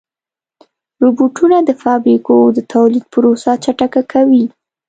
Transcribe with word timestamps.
روبوټونه 1.03 1.57
د 1.63 1.69
فابریکو 1.83 2.35
د 2.55 2.59
تولید 2.73 3.03
پروسه 3.13 3.51
چټکه 3.63 4.01
کوي. 4.11 4.45